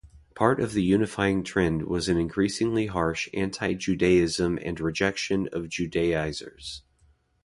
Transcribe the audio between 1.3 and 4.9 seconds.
trend was an increasingly harsh anti-Judaism and